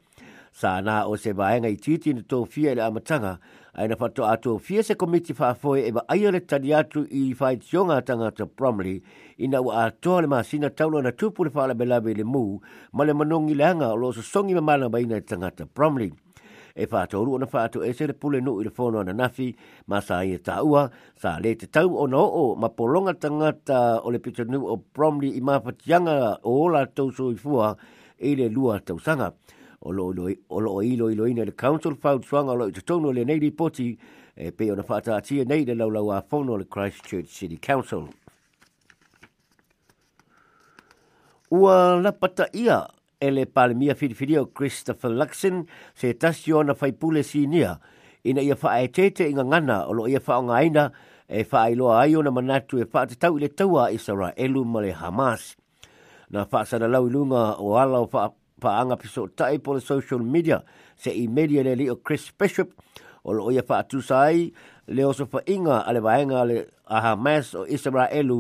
sa 0.54 0.82
na 0.82 1.08
o 1.08 1.16
se 1.18 1.32
vaenga 1.34 1.68
i 1.72 1.76
titi 1.78 2.14
ni 2.14 2.22
tō 2.22 2.44
fia 2.48 2.72
i 2.74 2.76
le 2.76 2.82
amatanga, 2.84 3.38
ai 3.74 3.88
na 3.88 3.96
fato 3.96 4.26
a 4.28 4.36
tō 4.38 4.60
fia 4.60 4.84
se 4.84 4.94
komiti 4.96 5.34
whaafoe 5.34 5.86
e 5.88 5.92
wa 5.96 6.04
aia 6.12 6.32
le 6.32 6.40
tani 6.40 6.74
atu 6.76 7.06
i 7.08 7.32
whai 7.40 7.56
tionga 7.58 8.02
tanga 8.06 8.32
ta 8.32 8.46
Bromley, 8.46 9.00
i 9.40 9.48
na 9.48 9.62
ua 9.64 9.86
atoa 9.88 10.22
le 10.22 10.28
maasina 10.28 10.70
taulo 10.70 11.02
na 11.02 11.12
tūpu 11.12 11.46
le 11.48 11.52
whaala 11.56 11.74
belawe 11.74 12.14
le 12.18 12.24
mū, 12.28 12.60
ma 12.94 13.04
le 13.04 13.14
manongi 13.16 13.56
le 13.56 13.64
hanga 13.66 13.90
o 13.96 13.96
lo 13.96 14.12
so 14.12 14.22
songi 14.22 14.54
me 14.54 14.62
mana 14.62 14.92
i 14.98 15.20
tanga 15.22 15.52
ta 15.52 15.66
Bromley. 15.66 16.12
E 16.74 16.86
whaato 16.88 17.20
uru 17.20 17.34
ona 17.36 17.48
whaato 17.52 17.84
e 17.84 17.92
se 17.92 18.08
le 18.08 18.14
pule 18.14 18.40
nu 18.40 18.60
i 18.60 18.64
le 18.64 18.72
whono 18.78 19.00
ana 19.02 19.12
nafi, 19.14 19.56
ma 19.88 20.00
sa 20.00 20.24
ia 20.24 20.36
e 20.36 20.40
tā 20.40 20.64
ua, 20.64 20.88
sa 21.20 21.38
le 21.40 21.56
te 21.56 21.68
tau 21.68 21.96
o 21.98 22.08
na 22.08 22.18
o, 22.18 22.56
ma 22.56 22.70
polonga 22.70 23.12
tanga 23.20 23.52
ta 23.52 24.00
o 24.00 24.10
le 24.10 24.20
pita 24.20 24.44
nu 24.44 24.64
o 24.68 24.78
Bromley 24.96 25.36
i 25.36 25.42
mafatianga 25.42 26.40
o 26.44 26.62
ola 26.68 26.86
tau 26.88 27.12
so 27.12 27.32
i 27.32 27.36
fua, 27.36 27.76
e 28.18 28.36
le 28.36 28.48
lua 28.50 28.80
tau 28.80 28.98
sanga 29.00 29.34
o 29.82 29.92
lo 29.92 30.14
o 30.48 30.60
lo 30.60 30.82
i 30.84 30.96
lo 30.96 31.08
le 31.10 31.52
council 31.56 31.96
fault 31.96 32.26
swang 32.26 32.50
o 32.50 32.54
lo 32.56 32.68
i 32.68 32.72
tonu 32.84 33.12
le 33.12 33.24
nei 33.24 33.52
poti 33.52 33.98
e 34.38 34.52
pe 34.52 34.72
ona 34.72 34.84
fata 34.84 35.20
ti 35.20 35.44
nei 35.46 35.66
le 35.66 35.74
lau 35.76 36.08
a 36.10 36.22
fono 36.22 36.56
le 36.56 36.68
Christchurch 36.68 37.28
City 37.28 37.58
Council. 37.60 38.08
Ua 41.50 42.00
la 42.00 42.14
pata 42.14 42.48
ia 42.54 42.88
e 43.20 43.30
le 43.32 43.46
palmia 43.46 43.96
fidifidi 43.96 44.38
o 44.38 44.52
Christopher 44.52 45.12
Luxon 45.12 45.66
se 45.94 46.16
tasi 46.16 46.52
ona 46.54 46.74
faipule 46.74 47.26
nia 47.46 47.78
ina 48.24 48.42
ia 48.42 48.56
faa 48.56 48.80
e 48.82 48.88
tete 48.90 49.28
inga 49.30 49.44
ngana 49.44 49.88
o 49.90 49.94
lo 49.94 50.08
ia 50.08 50.20
faa 50.20 50.42
nga 50.44 50.54
aina 50.56 50.92
e 51.28 51.44
faa 51.44 51.68
i 51.70 51.76
loa 51.76 52.02
ai 52.02 52.16
ona 52.16 52.32
manatu 52.32 52.78
e 52.78 52.86
faa 52.86 53.06
te 53.06 53.16
tau 53.18 53.36
i 53.38 53.42
le 53.42 53.50
taua 53.50 53.90
i 53.92 53.98
sara 53.98 54.32
elu 54.38 54.64
male 54.64 54.94
Hamas. 54.94 55.58
Na 56.30 56.46
faa 56.46 56.66
sana 56.66 56.88
lau 56.88 57.08
ilunga 57.10 57.58
o 57.60 57.76
ala 57.78 58.00
o 58.00 58.08
faa 58.08 58.30
pa 58.62 58.78
anga 58.80 58.94
piso 58.96 59.26
tai 59.34 59.58
po 59.60 59.74
le 59.74 59.82
social 59.82 60.22
media 60.24 60.62
se 60.96 61.10
i 61.10 61.26
media 61.28 61.64
le 61.66 61.74
leo 61.76 61.98
Chris 62.00 62.30
Bishop 62.38 62.72
o 63.26 63.32
lo 63.34 63.50
ia 63.52 63.64
fa'atu 63.66 63.98
sai 64.06 64.54
le 64.94 65.02
oso 65.04 65.26
fa 65.26 65.42
inga 65.50 65.82
a 65.84 65.90
le 65.92 66.00
vaenga 66.06 66.46
le 66.46 66.60
a 66.86 67.02
Hamas 67.10 67.56
o 67.58 67.66
Israelu 67.66 68.38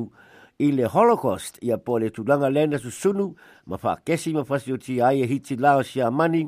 i 0.61 0.69
le 0.71 0.85
Holocaust 0.85 1.57
ia 1.65 1.77
po 1.81 1.97
le 1.97 2.11
tulanga 2.13 2.49
lenda 2.53 2.77
susunu 2.77 3.33
ma 3.65 3.77
fa 3.81 3.97
kesi 3.97 4.31
ma 4.37 4.45
fa 4.45 4.59
siuti 4.61 5.01
ai 5.01 5.23
e 5.25 5.25
hiti 5.25 5.57
lao 5.57 5.81
si 5.83 5.97
amani 6.01 6.45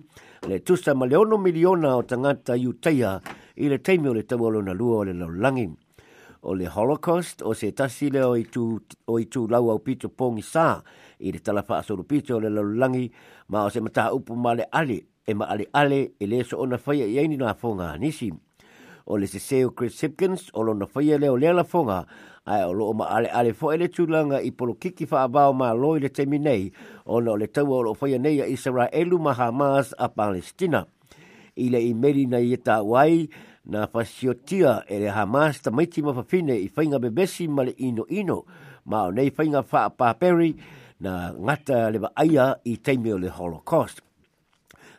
le 0.48 0.60
tusa 0.62 0.94
ma 0.94 1.08
leono 1.10 1.38
miliona 1.42 1.96
o 1.98 2.04
tangata 2.06 2.54
iuteia 2.56 3.18
i 3.58 3.68
le 3.74 3.82
teimio 3.82 4.14
le 4.14 4.22
tawolo 4.24 4.62
na 4.62 4.74
lua 4.78 4.98
o 5.02 5.04
le 5.04 5.14
laulangim 5.18 5.74
o 6.44 6.52
le 6.56 6.68
Holocaust 6.68 7.42
o 7.42 7.54
se 7.56 7.72
tasi 7.72 8.10
leo 8.12 8.36
i 8.36 8.44
tu, 8.46 8.78
o 9.08 9.16
i 9.20 9.26
tu 9.32 9.48
lau 9.48 9.72
au 9.72 9.80
pito 9.80 10.10
pōngi 10.12 10.44
sā 10.44 10.82
i 11.24 11.32
le 11.32 11.40
talapa 11.40 11.78
asoro 11.80 12.04
pito 12.04 12.36
o 12.36 12.40
le 12.44 12.50
lalulangi 12.52 13.06
ma 13.50 13.64
o 13.64 13.70
se 13.72 13.80
mataha 13.80 14.12
upu 14.14 14.36
ma 14.36 14.52
le 14.54 14.66
ale 14.72 15.06
e 15.26 15.34
ma 15.34 15.46
ale 15.48 15.70
ale 15.72 16.02
e 16.20 16.28
le 16.28 16.44
so 16.44 16.60
ona 16.60 16.78
faya 16.78 17.06
i 17.08 17.18
aini 17.20 17.38
nā 17.40 17.56
fonga 17.56 17.96
nisi. 17.98 18.30
O 19.06 19.18
le 19.20 19.28
seseo 19.28 19.72
Chris 19.72 20.00
Hipkins 20.04 20.50
o 20.54 20.64
lona 20.64 20.88
faya 20.88 21.18
leo 21.18 21.38
le 21.40 21.48
ala 21.48 21.64
fonga 21.64 22.04
ai 22.46 22.60
o 22.68 22.74
loo 22.76 22.92
ma 22.94 23.08
ale 23.08 23.32
ale 23.32 23.54
fo 23.56 23.72
ele 23.72 23.88
langa 24.12 24.42
i 24.44 24.52
polo 24.52 24.76
kiki 24.76 25.08
wha 25.12 25.24
abao 25.24 25.54
ma 25.56 25.72
loi 25.72 26.00
le 26.00 26.10
temi 26.12 26.40
nei 26.40 26.72
o 27.06 27.20
na 27.22 27.32
o 27.32 27.38
le 27.38 27.48
taua 27.48 27.78
o 27.80 27.84
lo 27.84 27.94
faya 27.94 28.18
nei 28.20 28.42
a 28.44 28.48
Israelu 28.48 29.18
ma 29.20 29.32
Hamas 29.34 29.94
a 29.98 30.08
Palestina. 30.10 30.86
I 31.56 31.70
i 31.70 31.94
meri 31.94 32.26
nei 32.26 32.52
e 32.52 32.58
tā 32.58 32.82
wai, 32.84 33.30
na 33.66 33.88
fasiotia 33.88 34.84
e 34.86 35.00
le 35.00 35.10
Hamas 35.12 35.62
ta 35.64 35.72
maiti 35.72 36.02
ma 36.04 36.12
fafine 36.14 36.52
i 36.56 36.68
whainga 36.76 37.00
bebesi 37.00 37.48
ma 37.48 37.64
le 37.64 37.74
ino 37.80 38.04
ino 38.12 38.44
ma 38.92 39.04
o 39.08 39.12
nei 39.12 39.32
whainga 39.36 39.64
wha 39.64 39.88
pa 39.90 40.12
peri 40.20 40.52
na 41.00 41.32
ngata 41.34 41.88
le 41.92 42.00
wa 42.04 42.10
aia 42.16 42.60
i 42.68 42.78
teime 42.84 43.14
o 43.14 43.18
le 43.18 43.32
Holocaust. 43.32 44.02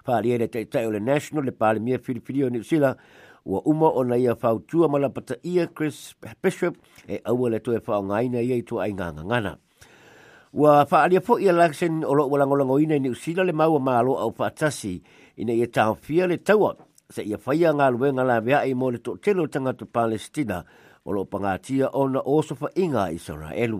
Whaari 0.06 0.32
ere 0.32 0.48
te 0.48 0.64
tae 0.64 0.86
o 0.86 0.90
le 0.92 0.98
National 1.00 1.44
le 1.44 1.52
pale 1.52 1.80
mia 1.80 1.98
whiriwhiri 2.00 2.42
o 2.48 2.48
New 2.48 2.62
Zealand 2.64 2.96
ua 3.44 3.60
uma 3.68 3.90
o 3.92 4.00
na 4.04 4.16
ia 4.16 4.32
whautua 4.32 4.88
malapata 4.88 5.36
ia 5.44 5.68
Chris 5.68 6.14
Bishop 6.40 6.76
e 7.04 7.20
aua 7.24 7.50
le 7.52 7.60
toe 7.60 7.82
whao 7.86 8.00
ngaina 8.02 8.40
ia 8.40 8.56
i 8.56 8.64
tua 8.64 8.86
ai 8.88 8.92
nganga 8.96 9.24
ngana. 9.24 9.52
Ua 10.56 10.86
whaaria 10.88 11.20
po 11.20 11.36
ia 11.38 11.52
lakasen 11.52 12.00
o 12.04 12.16
loo 12.16 12.30
walangolangoina 12.32 12.94
i 12.96 13.00
New 13.04 13.12
le 13.44 13.52
maua 13.52 13.78
maalo 13.80 14.16
au 14.16 14.32
whaatasi 14.32 15.02
ina 15.36 15.52
ia 15.52 15.66
tau 15.68 15.94
fia 16.00 16.24
le 16.26 16.38
tauot 16.40 16.80
se 17.14 17.22
ia 17.26 17.38
faia 17.38 17.70
ngā 17.76 17.86
luenga 17.94 18.24
la 18.26 18.40
vea 18.42 18.64
i 18.66 18.72
mōle 18.74 18.98
tō 18.98 19.14
telo 19.22 19.44
tanga 19.46 19.70
tu 19.78 19.86
Palestina 19.86 20.62
o 21.06 21.12
lo 21.14 21.22
pangātia 21.30 21.90
o 21.94 22.06
na 22.10 22.18
osofa 22.22 22.72
inga 22.82 23.06
i 23.14 23.18
sora 23.22 23.52
elu. 23.54 23.78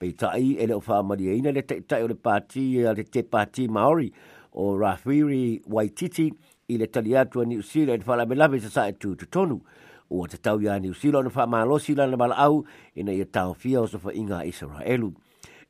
Pei 0.00 0.10
tai 0.18 0.42
e 0.60 0.66
leo 0.68 0.80
wha 0.84 0.98
amaria 0.98 1.36
ina 1.38 1.52
le 1.56 1.62
tai 1.62 1.78
tai 1.88 2.02
o 2.04 2.08
le 2.10 2.16
pāti 2.18 2.64
a 2.88 2.92
le 2.96 3.04
te 3.06 3.22
pāti 3.32 3.68
Māori 3.72 4.10
o 4.60 4.72
Rafiri 4.80 5.62
Waititi 5.72 6.26
i 6.74 6.78
le 6.80 6.90
tali 6.92 7.14
atua 7.16 7.46
ni 7.48 7.56
usila 7.62 7.94
e 7.94 8.02
te 8.02 8.10
whala 8.10 8.26
melawe 8.28 8.60
sa 8.66 8.72
sae 8.80 8.96
tū 9.00 9.14
tu 9.14 9.28
tonu. 9.30 9.60
O 10.10 10.26
te 10.30 10.38
tau 10.42 10.58
ia 10.62 10.74
ni 10.82 10.90
usila 10.92 11.22
o 11.22 11.28
na 11.28 11.30
wha 11.34 11.46
mālosi 11.50 11.94
la 11.98 12.04
na 12.10 12.18
malau 12.20 12.64
ina 12.98 13.14
ia 13.16 13.24
tau 13.30 13.54
fia 13.54 13.78
o 13.80 13.86
sofa 13.88 14.10
inga 14.14 14.42
i 14.46 14.50
sora 14.54 14.82
elu. 14.84 15.12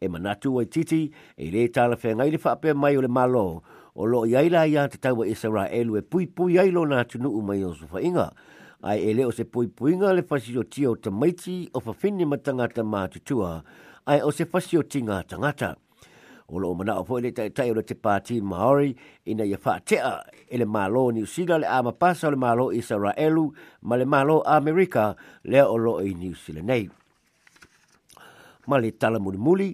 E 0.00 0.08
manatu 0.12 0.56
Waititi 0.58 1.04
e 1.36 1.52
le 1.54 1.68
tala 1.68 2.00
whengai 2.02 2.32
le 2.34 2.40
wha 2.42 2.56
mai 2.74 2.96
o 2.98 3.04
le 3.04 3.08
malo 3.08 3.42
o 3.42 3.54
o 3.96 4.04
lo 4.04 4.26
iai 4.28 4.50
la 4.52 4.64
ia 4.68 4.84
te 4.92 4.98
tau 5.00 5.22
Israel 5.24 5.96
e 5.96 6.02
pui 6.04 6.28
pui 6.28 6.58
ai 6.60 6.70
lo 6.70 6.84
na 6.84 7.02
tunu 7.04 7.30
u 7.32 7.40
mai 7.40 7.64
o 7.64 7.72
sufainga. 7.72 8.30
Ai 8.84 9.00
ele 9.08 9.24
o 9.24 9.30
se 9.32 9.46
pui 9.48 9.68
pui 9.72 9.96
nga 9.96 10.12
le 10.12 10.22
fasi 10.22 10.52
o 10.60 10.62
tia 10.64 10.90
o 10.92 10.96
ta 10.96 11.08
maiti 11.10 11.64
o 11.72 11.80
fa 11.80 11.94
fini 11.96 12.26
ma 12.28 12.36
tangata 12.36 12.82
ma 12.84 13.08
tutua, 13.08 13.64
ai 14.04 14.20
o 14.20 14.30
se 14.30 14.44
fasi 14.44 14.76
o 14.76 14.82
tinga 14.84 15.24
tangata. 15.24 15.76
O 16.48 16.58
lo 16.60 16.70
mana 16.76 17.00
o 17.00 17.04
fo 17.04 17.16
ele 17.18 17.32
tai 17.32 17.48
tai 17.50 17.70
o 17.72 17.82
te 17.82 17.94
pāti 17.98 18.38
Maori 18.44 18.92
ina 19.24 19.44
ia 19.48 19.56
fa 19.56 19.80
tea 19.80 20.20
ele 20.46 20.64
malo 20.68 21.08
ni 21.10 21.22
usila 21.24 21.56
le 21.58 21.66
ama 21.66 21.92
pasa 21.92 22.28
le 22.30 22.36
malo 22.36 22.70
Israelu 22.70 23.50
ma 23.82 23.96
le 23.96 24.04
malo 24.04 24.42
Amerika 24.44 25.16
le 25.42 25.62
o 25.64 25.76
lo 25.80 25.98
i 26.04 26.12
New 26.12 26.34
Zealand 26.36 26.68
nei. 26.68 26.84
Ma 28.66 28.78
le 28.82 28.90
tala 28.96 29.18
muli 29.18 29.38
muli, 29.38 29.68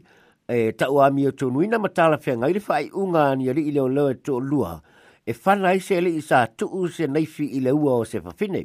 e 0.48 0.70
tau 0.72 0.98
a 1.02 1.10
mia 1.14 1.30
tonu 1.38 1.62
ina 1.64 1.78
matala 1.78 2.16
fia 2.18 2.34
ngai 2.36 2.52
rifa 2.54 2.74
ai 2.74 2.88
unga 2.92 3.34
ni 3.36 3.48
ali 3.48 3.68
ile 3.68 3.80
o 3.80 3.88
leo 3.88 4.08
e 4.10 4.16
lua 4.40 4.82
e 5.26 5.32
whana 5.44 5.68
i 5.72 5.78
se 5.78 5.94
ele 5.96 6.10
i 6.10 6.20
sa 6.20 6.46
tuu 6.46 6.88
se 6.88 7.06
naifi 7.06 7.44
i 7.46 7.60
le 7.60 7.70
ua 7.70 7.98
o 8.00 8.04
se 8.04 8.18
fafine. 8.20 8.64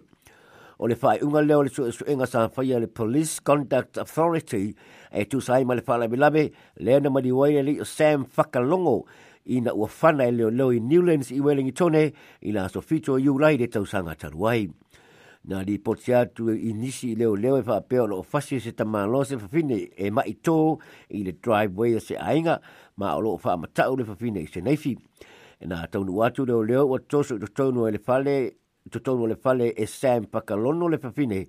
O 0.80 0.88
le 0.88 0.96
fai 0.96 1.18
unga 1.22 1.42
leo 1.42 1.64
le 1.64 1.70
tue 1.70 1.92
suenga 1.92 2.26
sa 2.28 2.50
whai 2.56 2.80
le 2.80 2.88
Police 2.88 3.40
contact 3.42 3.98
Authority 3.98 4.74
e 5.12 5.26
tu 5.26 5.40
sa 5.42 5.60
ima 5.60 5.76
le 5.76 5.82
whala 5.88 6.08
milabe 6.08 6.52
le 6.80 6.96
ana 6.96 7.10
mani 7.10 7.32
wai 7.32 7.62
le 7.64 7.80
o 7.82 7.84
Sam 7.84 8.26
Whakalongo 8.36 9.04
i 9.50 9.62
na 9.62 9.72
ua 9.74 9.88
whana 10.00 10.24
i 10.26 10.30
e 10.30 10.32
le 10.32 10.50
leo 10.50 10.70
i 10.72 10.80
Newlands 10.80 11.32
i 11.32 11.40
Wellington 11.42 11.74
tone 11.94 12.12
i 12.42 12.52
la 12.52 12.68
so 12.70 12.82
fito 12.82 13.18
i 13.18 13.28
ulai 13.30 13.58
le 13.58 13.68
tausanga 13.68 14.16
taruai. 14.18 14.66
Thank 14.68 14.87
na 15.48 15.62
li 15.68 15.76
poti 15.84 16.12
atu 16.20 16.50
e 16.52 16.56
i 16.70 16.72
nisi 16.76 17.14
leo 17.16 17.36
leo 17.36 17.56
e 17.58 17.62
wha 17.68 17.80
peo 17.90 18.08
loo 18.12 18.24
fasi 18.32 18.60
se 18.60 18.72
ta 18.76 18.86
malo 18.86 19.24
se 19.30 19.38
fafine 19.40 19.78
e 19.96 20.12
ma 20.12 20.22
ito 20.28 20.52
tō 20.52 20.56
i 21.18 21.22
le 21.24 21.32
driveway 21.44 22.00
se 22.04 22.16
ainga 22.20 22.60
ma 23.00 23.14
o 23.16 23.22
loo 23.24 23.40
wha 23.44 23.54
matau 23.64 23.96
le 23.96 24.04
fafine 24.04 24.44
i 24.44 24.48
se 24.52 24.60
neifi. 24.62 24.92
E 25.60 25.64
nā 25.66 25.88
taunu 25.92 26.20
atu 26.24 26.44
leo 26.46 26.64
leo 26.68 26.84
wa 26.92 27.00
tōso 27.00 27.40
i 27.40 27.42
tōtounu 27.42 27.88
e 27.88 27.92
le 27.96 28.00
fale 28.08 28.36
to 28.92 29.00
tonu 29.04 29.28
le 29.28 29.36
fale 29.36 29.74
e 29.76 29.86
Sam 29.86 30.28
Pakalono 30.32 30.88
le 30.88 30.98
fafine 30.98 31.44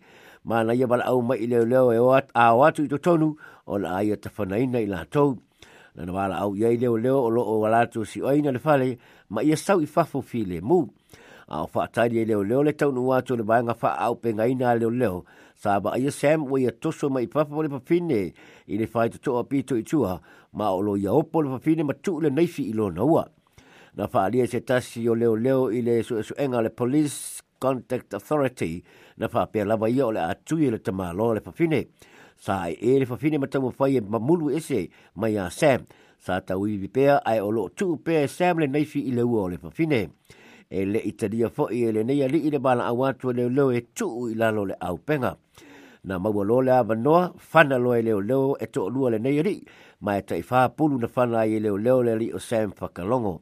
ma 0.45 0.63
na 0.67 0.75
ia 0.75 0.89
wala 0.91 1.05
au 1.07 1.21
mai 1.23 1.47
leo 1.47 1.65
leo 1.65 1.93
e 1.95 2.23
a 2.35 2.45
watu 2.57 2.83
i 2.83 2.89
to 2.91 2.99
tonu 2.99 3.29
o 3.67 3.79
la 3.79 3.95
aia 4.03 4.17
ta 4.19 4.27
whanaina 4.37 4.81
i 4.83 4.89
la 4.91 5.05
tau 5.07 5.37
na 5.95 6.03
na 6.05 6.13
wala 6.13 6.35
au 6.43 6.57
iai 6.59 6.75
leo 6.83 6.97
leo 6.99 7.21
o 7.23 7.31
loo 7.31 7.47
o 7.47 7.61
walatu 7.63 8.03
si 8.05 8.19
oaina 8.23 8.51
le 8.51 8.59
fale 8.59 8.99
ma 9.31 9.47
ia 9.47 9.55
sau 9.57 9.79
i 9.81 9.87
fafo 9.87 10.19
fi 10.19 10.43
le 10.45 10.59
muu 10.61 10.91
a 11.49 11.63
o 11.63 11.69
whaatari 11.75 12.19
e 12.21 12.25
leo 12.25 12.43
leo 12.45 12.63
le 12.63 12.73
tau 12.73 12.93
nu 12.93 13.13
atu 13.15 13.37
le 13.37 13.43
vaenga 13.43 13.75
fa 13.75 13.95
au 14.05 14.15
pe 14.15 14.33
ngai 14.35 14.55
nga 14.55 14.75
leo 14.75 14.91
leo. 14.91 15.25
Sa 15.57 15.81
ba 15.81 15.91
aia 15.97 16.11
Sam 16.13 16.45
o 16.53 16.59
ia 16.59 16.71
toso 16.73 17.09
mai 17.11 17.25
i 17.25 17.27
papa 17.33 17.57
le 17.63 17.69
papine 17.69 18.33
i 18.73 18.77
le 18.79 18.87
whai 18.93 19.09
to 19.25 19.39
a 19.39 19.45
pito 19.45 19.75
i 19.77 19.83
tua 19.83 20.21
ma 20.53 20.71
o 20.71 20.81
lo 20.81 20.97
ia 20.97 21.11
opo 21.13 21.43
le 21.43 21.51
papine 21.59 21.83
ma 21.85 21.95
tu 22.05 22.21
le 22.21 22.29
fi 22.47 22.63
i 22.69 22.73
lo 22.73 22.87
naua. 22.91 23.25
Na 23.97 24.07
whaalia 24.13 24.47
se 24.47 24.61
tasi 24.61 25.09
o 25.09 25.15
leo 25.15 25.35
leo 25.37 25.73
i 25.73 25.81
le 25.83 26.03
su 26.03 26.23
su 26.23 26.35
enga 26.37 26.61
le 26.63 26.71
Police 26.71 27.41
Contact 27.59 28.15
Authority 28.15 28.85
na 29.17 29.27
whaapea 29.27 29.65
lava 29.65 29.89
ia 29.91 30.07
o 30.07 30.13
le 30.13 30.21
atui 30.21 30.67
e 30.67 30.71
le 30.71 30.79
tamalo 30.79 31.35
le 31.35 31.41
papine. 31.41 31.89
Sa 32.39 32.69
ai 32.69 32.73
e 32.79 32.99
le 33.01 33.07
papine 33.07 33.39
ma 33.39 33.47
tau 33.49 33.67
e 33.71 34.01
ma 34.01 34.19
whai 34.19 34.57
e 34.57 34.61
se 34.61 34.89
mai 35.17 35.33
ma 35.33 35.49
ia 35.49 35.51
Sam 35.51 35.87
sa 36.21 36.39
tau 36.41 36.67
i 36.67 36.77
pea 36.89 37.19
ai 37.25 37.41
o 37.41 37.51
lo 37.51 37.69
tu 37.71 37.97
pea 37.99 38.29
Sam 38.29 38.59
le 38.59 38.67
naifi 38.67 39.01
i 39.09 39.13
le 39.13 39.23
ua 39.23 39.43
o 39.49 39.49
le 39.49 39.59
papine. 39.59 40.13
Sa 40.13 40.37
e 40.71 40.85
le 40.85 40.99
italia 41.01 41.49
fo 41.49 41.69
i 41.73 41.83
e 41.89 41.93
le 41.93 42.03
nei 42.05 42.23
ali 42.23 42.45
i 42.47 42.51
le 42.51 42.59
bala 42.61 42.85
a 42.85 42.93
watu 42.93 43.33
le 43.33 43.49
leo 43.49 43.71
e 43.73 43.81
tuu 43.97 44.29
i 44.29 44.35
lalo 44.35 44.65
le 44.69 44.77
au 44.81 44.97
penga. 44.99 45.33
Na 46.05 46.19
maua 46.19 46.45
lo 46.45 46.61
le 46.61 46.73
ava 46.73 46.95
noa, 46.95 47.33
fana 47.39 47.77
lo 47.79 47.93
e 47.97 48.03
leo 48.03 48.21
leo 48.21 48.57
e 48.63 48.67
to 48.67 48.89
lua 48.89 49.11
le 49.11 49.19
nei 49.19 49.39
ali, 49.41 49.57
ma 50.01 50.17
e 50.19 50.23
taifa 50.23 50.69
pulu 50.77 50.99
na 51.01 51.09
fana 51.09 51.45
i 51.47 51.59
leo 51.61 51.77
leo 51.77 52.03
le 52.03 52.13
ali 52.13 52.29
o 52.33 52.39
Sam 52.39 52.71
Fakalongo. 52.71 53.35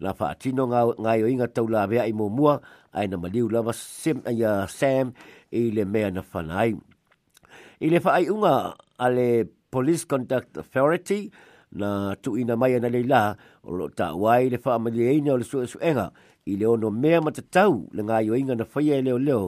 Na 0.00 0.12
fa 0.12 0.28
atino 0.34 0.66
ngā 0.68 1.12
yo 1.20 1.26
inga 1.26 1.46
tau 1.54 1.66
la 1.68 1.86
vea 1.86 2.04
i 2.04 2.12
mō 2.12 2.26
mua, 2.36 2.60
ai 2.92 3.06
na 3.08 3.16
maliu 3.16 3.48
lava 3.48 3.72
Sam, 3.72 4.18
uh, 4.26 4.66
Sam 4.68 5.12
i 5.50 5.70
le 5.72 5.84
mea 5.84 6.10
na 6.10 6.20
fana 6.22 6.58
ai. 6.66 6.74
I 7.80 7.88
le 7.92 8.00
fa'ai 8.00 8.28
unga 8.28 8.74
ale 8.98 9.46
Police 9.70 10.04
Conduct 10.06 10.56
Authority, 10.58 11.30
na 11.72 12.14
tu 12.22 12.36
ina 12.40 12.56
mai 12.56 12.74
ana 12.76 12.88
leila 12.88 13.36
o 13.64 13.72
lo 13.76 13.88
ta 13.88 14.12
wai 14.14 14.48
le 14.50 14.58
fa 14.58 14.74
amali 14.76 15.16
ina 15.16 15.32
o 15.34 15.40
le 15.40 15.44
suesuenga 15.44 16.12
i 16.46 16.56
leo 16.56 16.76
no 16.76 16.90
mea 16.94 17.18
matatau 17.24 17.80
le 17.96 18.04
ngā 18.06 18.20
yoinga 18.26 18.54
na 18.60 18.64
whaia 18.72 18.98
e 19.00 19.02
leo 19.02 19.16
leo 19.18 19.46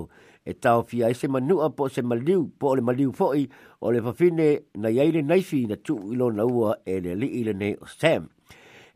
e 0.49 0.52
tau 0.64 0.83
fia 0.90 1.11
e 1.12 1.14
se 1.14 1.28
manua 1.31 1.69
po 1.71 1.87
se 1.88 2.02
maliu 2.02 2.49
po 2.59 2.73
le 2.76 2.83
maliu 2.83 3.12
foi 3.14 3.47
o 3.81 3.93
le 3.95 4.00
fafine 4.02 4.49
na 4.75 4.88
yeire 4.90 5.23
naifi 5.23 5.61
na 5.71 5.76
tu 5.76 5.97
ilo 6.12 6.31
na 6.31 6.43
ua 6.47 6.75
e 6.85 6.99
le 7.00 7.14
li 7.14 7.26
ile 7.40 7.52
ne 7.52 7.75
o 7.78 7.87
Sam. 7.87 8.26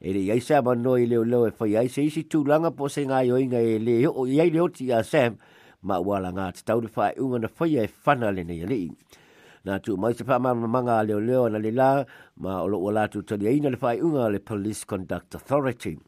E 0.00 0.12
le 0.12 0.18
yei 0.26 0.40
se 0.40 0.56
ama 0.56 0.74
noi 0.74 1.06
leo 1.06 1.22
leo 1.24 1.46
e 1.46 1.52
whaia 1.60 1.82
e 1.84 1.88
se 1.88 2.02
isi 2.04 2.22
tu 2.24 2.42
langa 2.44 2.70
po 2.74 2.88
se 2.88 3.04
ngā 3.06 3.22
yoinga 3.28 3.60
e 3.62 3.78
le 3.78 3.94
o 4.08 4.26
yei 4.26 4.50
leo 4.50 4.66
ti 4.68 4.90
a 4.92 5.02
Sam 5.04 5.38
ma 5.82 5.98
wala 6.00 6.32
ngā 6.32 6.50
te 6.58 6.66
tau 6.66 6.82
fa 6.90 7.12
e 7.14 7.20
unga 7.22 7.38
na 7.46 7.52
whaia 7.58 7.86
e 7.86 7.92
whana 8.06 8.30
le 8.32 8.44
ne 8.44 8.58
yali. 8.64 8.90
Nā 9.64 9.78
tu 9.78 9.94
mai 9.96 10.12
se 10.14 10.24
whaama 10.26 10.56
mamanga 10.58 10.98
leo 11.06 11.20
leo 11.20 11.46
na 11.48 11.58
le 11.62 11.70
la 11.70 12.04
ma 12.36 12.58
o 12.62 12.66
lo 12.68 12.82
tu 12.82 12.90
latu 12.98 13.22
tali 13.22 13.60
le 13.60 13.76
whaia 13.80 13.98
e 13.98 14.02
unga 14.02 14.28
le 14.30 14.40
Police 14.40 14.84
Conduct 14.90 15.34
Authority 15.34 15.98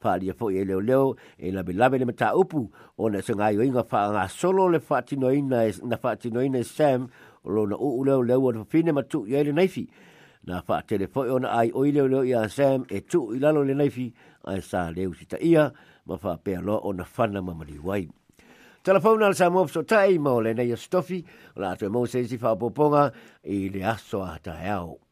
fa 0.00 0.10
ali 0.12 0.32
fo 0.32 0.48
ye 0.50 0.64
leo 0.64 0.80
leo 0.80 1.14
e 1.38 1.50
la 1.52 1.62
bela 1.62 1.88
bela 1.90 2.06
mata 2.06 2.34
upu 2.34 2.70
o 2.98 3.08
na 3.10 3.22
singa 3.22 3.50
yo 3.50 3.62
inga 3.62 3.82
fa 3.84 4.10
nga 4.10 4.28
solo 4.28 4.68
le 4.68 4.80
fa 4.80 5.02
tino 5.02 5.32
ina 5.32 5.64
e 5.66 5.72
na 5.84 5.96
fa 5.96 6.16
tino 6.16 6.42
ina 6.42 6.58
e 6.58 6.64
sam 6.64 7.08
lo 7.44 7.66
na 7.66 7.76
u 7.76 8.04
leo 8.04 8.22
leo 8.22 8.44
o 8.48 8.64
fine 8.64 8.92
matu 8.92 9.26
ye 9.26 9.44
le 9.44 9.52
naifi 9.52 9.88
na 10.46 10.60
fa 10.62 10.82
tele 10.82 11.06
fo 11.06 11.20
ona 11.20 11.50
ai 11.52 11.70
o 11.74 11.84
leo 11.86 12.08
leo 12.08 12.24
ya 12.24 12.48
sam 12.48 12.84
e 12.88 13.00
tu 13.00 13.34
i 13.34 13.38
lalo 13.38 13.64
le 13.64 13.74
naifi 13.74 14.12
ai 14.44 14.60
sa 14.62 14.90
leo 14.90 15.14
sita 15.14 15.38
ia 15.38 15.72
ma 16.06 16.16
fa 16.16 16.36
pe 16.36 16.56
lo 16.60 16.76
o 16.78 16.92
na 16.92 17.04
fa 17.04 17.26
na 17.26 17.40
wai 17.82 18.08
Telefona 18.84 19.26
al 19.32 19.32
sa 19.34 19.48
mofso 19.48 19.80
tai 19.88 20.18
mo 20.20 20.40
le 20.44 20.52
ne 20.52 20.62
yo 20.68 20.76
stofi 20.76 21.24
la 21.56 21.72
tre 21.74 21.88
mo 21.88 22.04
se 22.04 22.28
si 22.28 22.36
fa 22.36 22.52
poponga 22.52 23.08
i 23.48 23.70
le 23.72 23.80
aso 23.80 24.20
ata 24.20 24.60
yao. 24.60 25.03